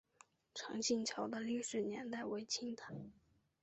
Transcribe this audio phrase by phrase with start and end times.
[0.55, 2.85] 长庆桥的历史年代为清代。